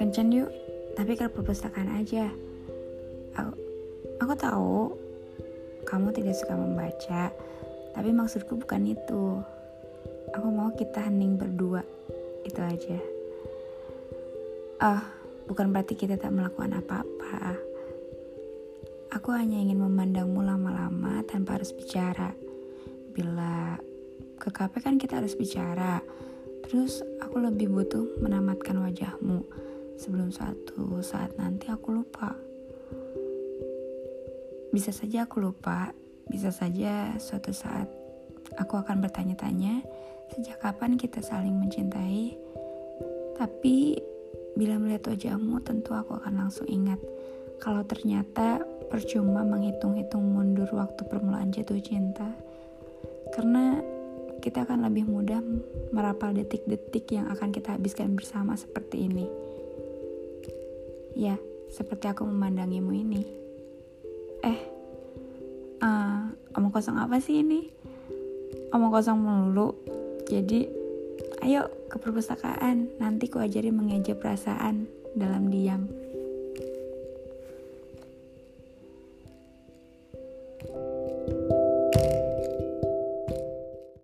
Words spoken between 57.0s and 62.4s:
yang akan kita habiskan bersama seperti ini. Ya, seperti aku